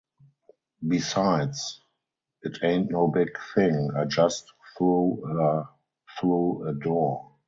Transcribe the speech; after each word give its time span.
Besides, 0.87 1.79
it 2.41 2.57
ain't 2.63 2.89
no 2.89 3.05
big 3.07 3.37
thing-I 3.53 4.05
just 4.05 4.51
threw 4.75 5.23
her 5.27 5.65
through 6.19 6.67
a 6.67 6.73
door. 6.73 7.33